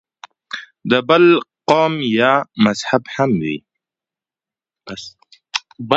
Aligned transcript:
د 0.89 0.93
بل 1.09 1.23
قوم 1.69 1.93
یا 2.19 2.33
مذهب 2.65 3.03
هم 3.15 3.31
وي. 3.43 3.57